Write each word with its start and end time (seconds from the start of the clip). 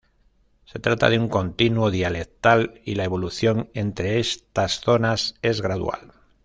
Se 0.65 0.79
trata 0.79 1.11
de 1.11 1.19
un 1.19 1.29
continuo 1.29 1.91
dialectal 1.91 2.81
y 2.83 2.95
la 2.95 3.03
evolución 3.03 3.69
entre 3.75 4.19
estas 4.19 4.79
zonas 4.79 5.35
es 5.43 5.61
gradual. 5.61 6.13